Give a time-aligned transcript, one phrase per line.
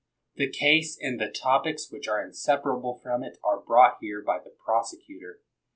[0.35, 4.49] The case and the topics which are inseparable from it are brought here by the
[4.49, 5.43] prosecutor.